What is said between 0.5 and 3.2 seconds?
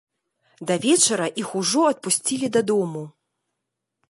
Да вечара іх ужо адпусцілі дадому.